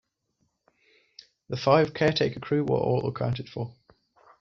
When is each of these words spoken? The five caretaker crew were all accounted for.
The 1.49 1.57
five 1.57 1.93
caretaker 1.93 2.39
crew 2.39 2.63
were 2.63 2.79
all 2.79 3.07
accounted 3.07 3.49
for. 3.49 3.75